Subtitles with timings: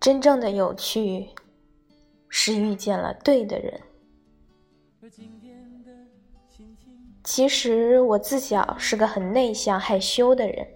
[0.00, 1.28] 真正的有趣，
[2.28, 3.80] 是遇见了对的人。
[7.24, 10.66] 其实我自小是个很内向害羞的人，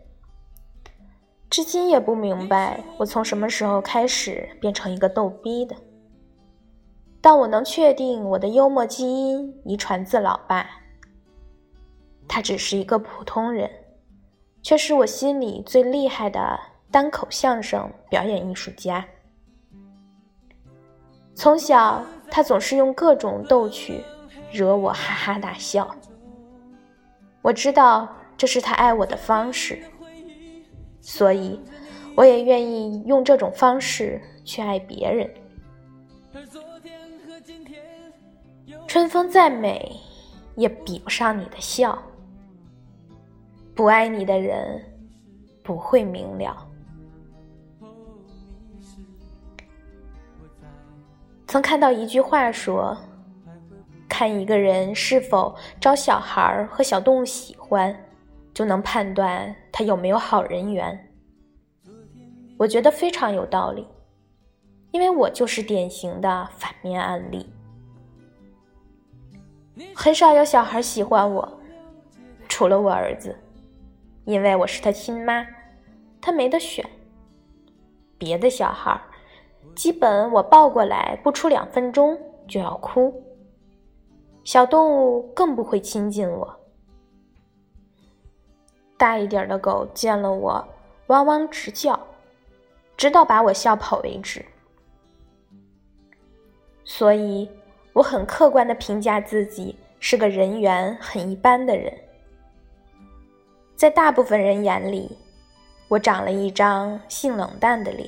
[1.51, 5.77] 至今也不明白我从什么时候开始变成一个逗逼的。
[7.27, 10.65] 但我能确定我的幽默基因遗传自老爸，
[12.29, 13.69] 他只是一个普通人，
[14.63, 16.57] 却是我心里最厉害的
[16.89, 19.05] 单口相声表演艺术家。
[21.35, 24.05] 从小，他总是用各种逗趣
[24.53, 25.97] 惹我哈哈大笑。
[27.43, 29.83] 我知道这是他爱我的方式，
[31.01, 31.61] 所以
[32.15, 35.29] 我也愿意用这种方式去爱别人。
[38.87, 39.95] 春风再美，
[40.55, 42.01] 也比不上你的笑。
[43.75, 44.81] 不爱你的人，
[45.63, 46.57] 不会明了。
[51.47, 52.97] 曾看到一句话说
[54.09, 57.95] ：“看一个人是否招小孩和小动物喜欢，
[58.55, 61.13] 就能判断他有没有好人缘。”
[62.57, 63.87] 我觉得非常有道理，
[64.93, 67.47] 因为我就是典型的反面案例。
[69.95, 71.61] 很少有小孩喜欢我，
[72.49, 73.37] 除了我儿子，
[74.25, 75.47] 因为我是他亲妈，
[76.21, 76.85] 他没得选。
[78.19, 79.01] 别的小孩。
[79.75, 82.19] 基本我抱过来不出两分钟
[82.49, 83.23] 就要哭，
[84.43, 86.61] 小动物更不会亲近我。
[88.97, 90.67] 大一点的狗见了我
[91.09, 92.01] 汪汪直叫，
[92.97, 94.43] 直到把我笑跑为止。
[96.83, 97.51] 所以
[97.97, 101.91] 我很客观的评价自己是个人缘很一般的人，
[103.75, 105.17] 在大部分人眼里，
[105.89, 108.07] 我长了一张性冷淡的脸。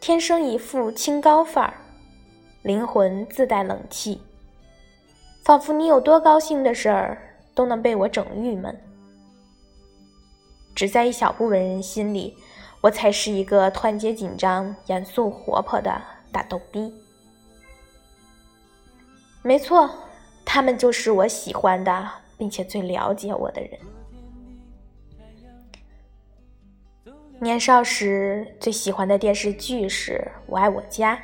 [0.00, 1.74] 天生一副清高范儿，
[2.62, 4.18] 灵魂自带冷气，
[5.44, 7.18] 仿佛你有多高兴的事儿
[7.54, 8.74] 都能被我整郁闷。
[10.74, 12.34] 只在一小部分人心里，
[12.80, 16.00] 我才是一个团结、紧张、严肃、活泼的
[16.32, 16.90] 大逗逼。
[19.42, 19.90] 没错，
[20.44, 23.70] 他们就是我喜欢的，并且最了解我的人。
[27.40, 30.12] 年少时最喜欢的电视剧是
[30.46, 31.16] 《我爱我家》，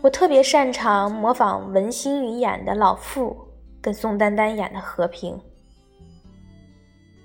[0.00, 3.36] 我特别擅长模仿文心宇演的老傅
[3.82, 5.36] 跟宋丹丹演的和平。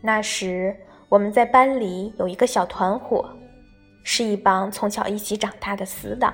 [0.02, 0.76] 那时
[1.08, 3.30] 我们在班里有一个小团伙，
[4.04, 6.34] 是一帮从小一起长大的死党。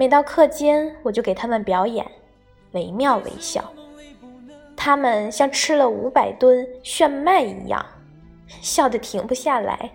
[0.00, 2.08] 每到课间，我就给他们表演，
[2.70, 3.64] 惟妙惟肖。
[4.76, 7.84] 他们像吃了五百吨炫迈一样。
[8.46, 9.90] 笑得停不下来，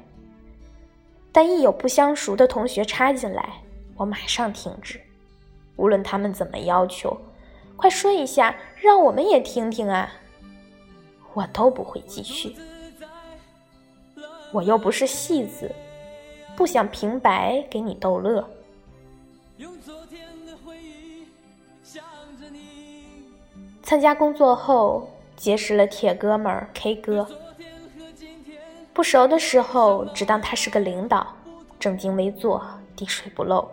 [1.32, 3.62] 但一有不相熟的同学插进来，
[3.96, 5.00] 我马上停止。
[5.78, 7.18] 无论他们怎么要求，
[7.78, 10.12] 快说一下，让我们也听听啊！
[11.34, 12.54] 我都不会继续。
[14.52, 15.72] 我又不是戏子，
[16.58, 18.46] 不想平白给你逗乐。
[23.84, 27.28] 参加工作后，结识了铁哥们儿 K 哥。
[28.94, 31.36] 不熟的时候，只当他是个领导，
[31.80, 32.64] 正襟危坐，
[32.96, 33.70] 滴水不漏。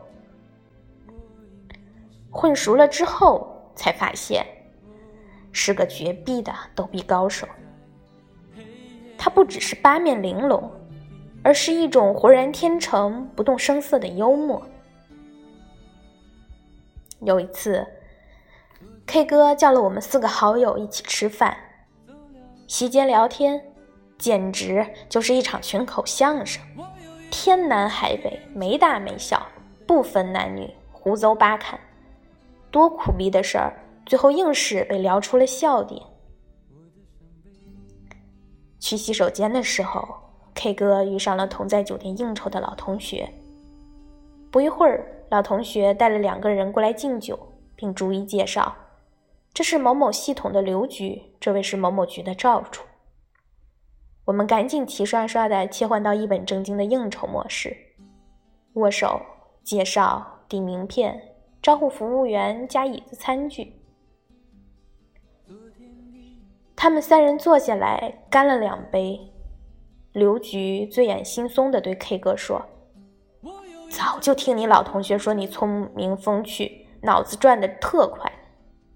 [2.31, 4.47] 混熟了之后，才发现
[5.53, 7.47] 是个绝逼的逗逼高手。
[9.19, 10.71] 他不只是八面玲珑，
[11.43, 14.63] 而是一种浑然天成、不动声色的幽默。
[17.23, 17.87] 有一次
[19.07, 21.57] ，K 哥叫了我们四个好友一起吃饭，
[22.67, 23.63] 席间聊天。
[24.19, 26.63] 简直就是一场群口相声，
[27.31, 29.47] 天南海北，没大没小，
[29.87, 31.81] 不分男女，胡诌八侃，
[32.71, 33.73] 多苦逼的事儿，
[34.05, 36.03] 最后硬是被聊出了笑点。
[38.79, 40.07] 去洗手间的时候
[40.53, 43.33] ，K 哥遇上了同在酒店应酬的老同学。
[44.51, 47.39] 不一会儿，老同学带了两个人过来敬酒，
[47.77, 48.75] 并逐一介绍
[49.55, 52.85] ：“这是某某系统的刘局，这位是某某局的赵处。”
[54.27, 57.77] 我们赶紧齐刷刷地切换到一本正经的应酬模式，
[58.75, 59.21] 握手、
[59.63, 63.73] 介绍、递名片、招呼服务员、加椅子、餐具。
[66.77, 69.21] 他们三人坐下来，干了两杯。
[70.13, 72.65] 刘局醉眼惺忪地对 K 哥说
[73.91, 78.33] ：“早就听你老同学说你聪明风趣，脑子转得特快，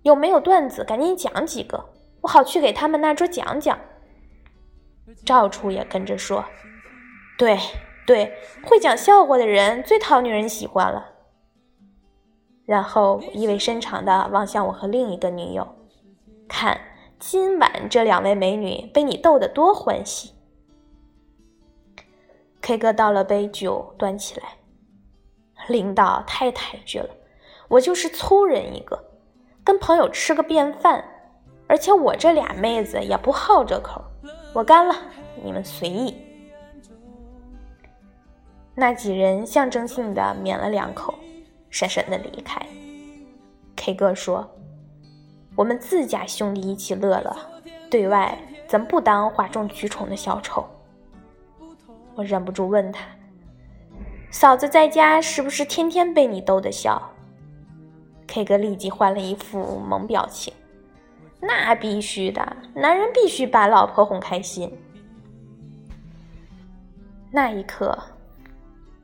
[0.02, 0.84] 有没有段子？
[0.84, 1.84] 赶紧讲几个，
[2.20, 3.76] 我好去给他们那桌讲讲。
[5.26, 6.44] 赵处也跟着说
[7.36, 7.58] ：“对
[8.06, 8.32] 对，
[8.64, 11.10] 会讲笑话的人最讨女人喜欢了。”
[12.64, 15.66] 然后意味深长地望向我和另一个女友，
[16.48, 16.80] 看
[17.18, 20.32] 今晚这两位美女被你逗得多欢喜。
[22.62, 24.56] K 哥倒了杯酒，端起来。
[25.68, 27.10] 领导太抬举了，
[27.68, 29.02] 我就是粗人一个，
[29.62, 31.04] 跟朋友吃个便饭，
[31.66, 34.02] 而且我这俩妹子也不好这口，
[34.52, 34.94] 我干了，
[35.42, 36.16] 你们随意。
[38.74, 41.14] 那几人象征性的抿了两口。
[41.70, 42.64] 深深的离开。
[43.74, 44.48] K 哥说
[45.56, 47.36] ：“我们自家兄弟一起乐乐，
[47.90, 48.38] 对外
[48.68, 50.64] 怎不当哗众取宠的小丑？”
[52.14, 53.04] 我忍不住问他
[54.34, 57.00] ：“嫂子在家是不是天天被你逗得笑
[58.26, 60.52] ？”K 哥立即换了一副萌表情
[61.40, 64.76] ：“那必须的，男人必须把老婆哄开心。”
[67.30, 67.96] 那一刻，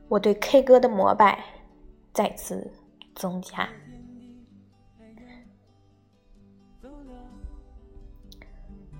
[0.09, 1.41] 我对 K 哥的膜拜。
[2.11, 2.69] 再次
[3.15, 3.69] 增加。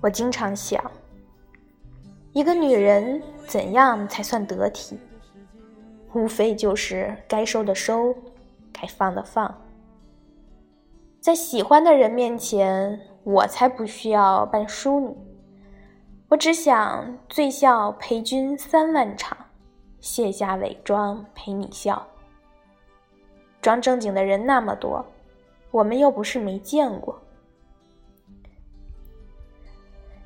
[0.00, 0.82] 我经常想，
[2.32, 4.98] 一个女人怎样才算得体？
[6.14, 8.14] 无非就是该收的收，
[8.72, 9.62] 该放的放。
[11.20, 15.16] 在喜欢的人面前，我才不需要扮淑女，
[16.28, 19.36] 我只想醉笑陪君三万场，
[20.00, 22.06] 卸下伪装陪你笑。
[23.60, 25.04] 装正经的人那么多，
[25.70, 27.16] 我们又不是没见过。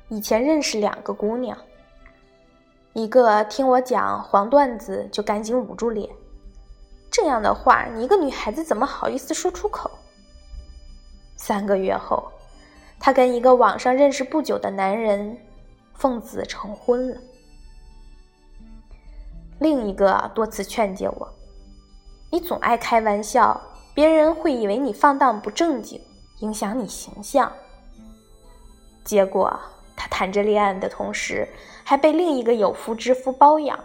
[0.09, 1.55] 以前认识两个姑娘，
[2.97, 6.09] 一个听我讲黄段子就赶紧捂住脸，
[7.11, 9.91] 这样的话你一个女孩子怎么好意思说出口？
[11.35, 12.31] 三个月后，
[12.99, 15.37] 她跟一个网上认识不久的男人
[15.93, 17.21] 奉子成婚了。
[19.59, 21.31] 另一个多次劝诫我。
[22.31, 23.61] 你总爱开玩笑，
[23.93, 26.01] 别人会以为你放荡不正经，
[26.39, 27.51] 影响你形象。
[29.03, 29.55] 结果
[29.97, 31.45] 他谈着恋爱的同时，
[31.83, 33.77] 还被另一个有妇之夫包养，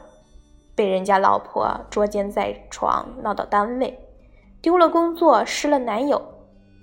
[0.75, 3.99] 被人家老婆捉奸在床，闹到单位，
[4.61, 6.23] 丢了工作，失了男友，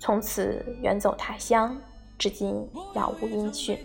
[0.00, 1.76] 从此远走他乡，
[2.18, 3.78] 至今杳无音讯。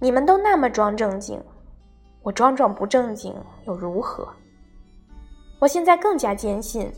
[0.00, 1.40] 你们都那么装正经，
[2.22, 3.32] 我装装不正经
[3.66, 4.28] 又如何？
[5.60, 6.92] 我现在更加坚信，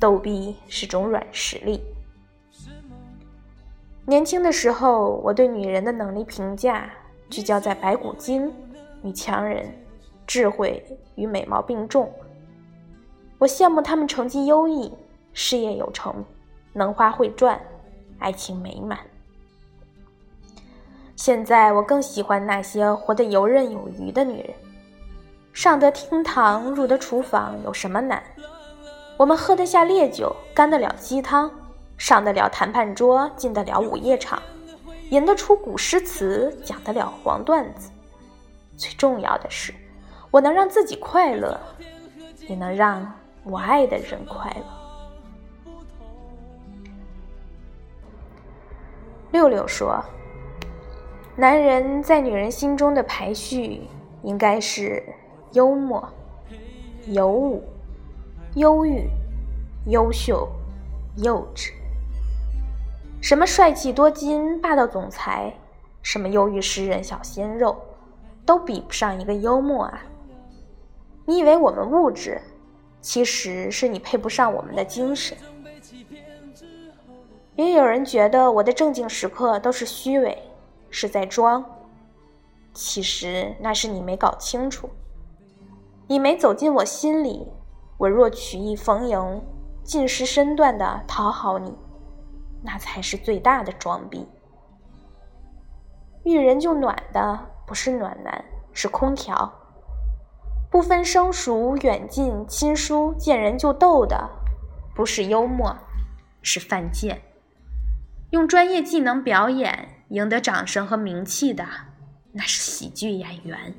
[0.00, 1.80] 逗逼是种软实力。
[4.06, 6.90] 年轻的时候，我对女人的能力评价
[7.30, 8.52] 聚焦在白骨精、
[9.00, 9.66] 女强人、
[10.26, 10.84] 智慧
[11.14, 12.12] 与美貌并重。
[13.38, 14.92] 我羡慕她们成绩优异、
[15.32, 16.22] 事业有成、
[16.74, 17.58] 能花会赚、
[18.18, 18.98] 爱情美满。
[21.16, 24.50] 现在，我更喜欢那些活得游刃有余的女人。
[25.54, 28.22] 上得厅堂，入得厨房，有什么难？
[29.16, 31.50] 我们喝得下烈酒，干得了鸡汤，
[31.96, 34.42] 上得了谈判桌，进得了午夜场，
[35.10, 37.90] 吟得出古诗词，讲得了黄段子。
[38.76, 39.72] 最重要的是，
[40.30, 41.58] 我能让自己快乐，
[42.48, 43.12] 也能让
[43.44, 44.64] 我爱的人快乐。
[49.30, 50.04] 六六说
[51.36, 53.82] ：“男人在女人心中的排序，
[54.22, 55.02] 应该是。”
[55.54, 56.04] 幽默、
[57.06, 57.62] 尤物、
[58.56, 59.08] 忧郁、
[59.86, 60.48] 优秀、
[61.18, 61.70] 幼稚。
[63.24, 65.50] 什么帅气多金、霸道总裁，
[66.02, 67.74] 什么忧郁诗人、小鲜肉，
[68.44, 70.02] 都比不上一个幽默啊！
[71.24, 72.38] 你以为我们物质，
[73.00, 75.38] 其实是你配不上我们的精神。
[77.56, 80.42] 也有人觉得我的正经时刻都是虚伪，
[80.90, 81.64] 是在装，
[82.74, 84.90] 其实那是你没搞清楚。
[86.06, 87.48] 你没走进我心里，
[87.96, 89.40] 我若曲意逢迎，
[89.82, 91.74] 尽失身段的讨好你，
[92.64, 94.26] 那才是最大的装逼。
[96.24, 98.42] 遇人就暖的不是暖男，
[98.72, 99.52] 是空调。
[100.70, 104.28] 不分生熟远近亲疏，见人就逗的
[104.94, 105.76] 不是幽默，
[106.40, 107.20] 是犯贱。
[108.30, 111.64] 用专业技能表演赢得掌声和名气的，
[112.32, 113.74] 那是喜剧演员。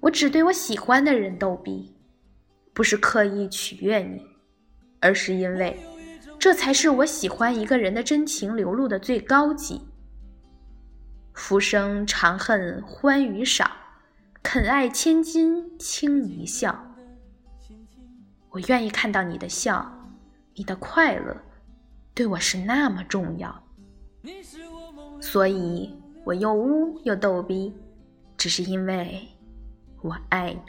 [0.00, 1.94] 我只对我喜欢的人逗逼，
[2.72, 4.24] 不是刻意取悦你，
[5.00, 5.76] 而是因为
[6.38, 9.82] 这才是我喜欢一个人的真情流露的最高级。
[11.34, 13.70] 浮生长恨欢愉少，
[14.42, 16.84] 肯爱千金轻一笑。
[18.50, 20.08] 我愿意看到你的笑，
[20.54, 21.36] 你的快乐
[22.14, 23.62] 对我是那么重要，
[25.20, 27.72] 所以我又污又逗逼，
[28.36, 29.28] 只是因为
[30.02, 30.60] 我爱你。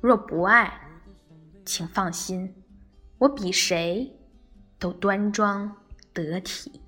[0.00, 0.80] 若不爱，
[1.64, 2.55] 请放心，
[3.18, 4.12] 我比谁
[4.78, 5.74] 都端庄
[6.12, 6.80] 得体。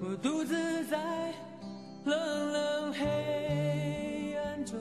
[0.00, 1.34] 我独自在
[2.04, 4.78] 冷冷黑暗中，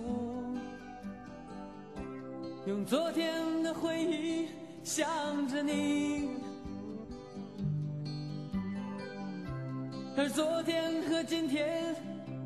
[2.65, 4.47] 用昨天的回忆
[4.83, 5.05] 想
[5.49, 6.29] 着你，
[10.15, 11.93] 而昨天和今天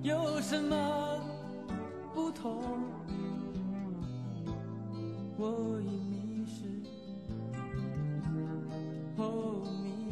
[0.02, 1.20] 有什么
[2.16, 2.83] 不同？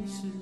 [0.06, 0.41] 是。